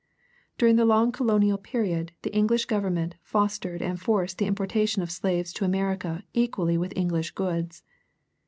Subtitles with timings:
[0.57, 5.53] During the long colonial period the English Government fostered and forced the importation of slaves
[5.53, 7.83] to America equally with English goods.